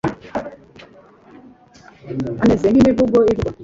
Ameze 2.43 2.65
nk'imivugo 2.71 3.15
ivugwa 3.31 3.49